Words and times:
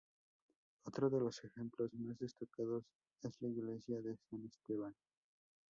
Otro 0.85 1.11
de 1.11 1.19
los 1.19 1.43
ejemplos 1.43 1.93
más 1.93 2.17
destacados 2.17 2.83
es 3.21 3.39
la 3.39 3.49
iglesia 3.49 4.01
de 4.01 4.17
San 4.17 4.43
Esteban. 4.47 4.95